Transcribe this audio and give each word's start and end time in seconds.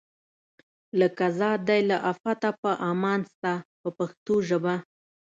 لکه 0.99 1.25
ذات 1.39 1.59
دی 1.67 1.81
له 1.89 1.97
آفته 2.11 2.49
په 2.61 2.71
امان 2.89 3.19
ستا 3.31 3.53
په 3.81 3.89
پښتو 3.97 4.35
ژبه. 4.49 4.75